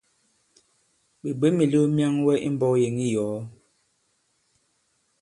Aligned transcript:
Ɓè 1.21 1.29
bwě 1.39 1.47
mìlew 1.57 1.85
myaŋwɛ 1.95 2.33
i 2.47 2.49
mbɔ̄k 2.55 2.75
yěŋ 2.81 2.95
i 3.05 3.07
yòo? 3.15 3.37